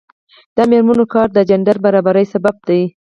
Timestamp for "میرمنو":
0.71-1.05